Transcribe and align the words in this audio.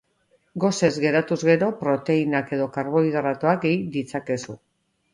Gosez 0.63 0.89
geratuz 1.03 1.37
gero, 1.51 1.69
proteinak 1.83 2.57
edo 2.59 2.69
karbohidratoak 2.81 3.65
gehi 3.69 3.81
ditzakezu. 3.99 4.63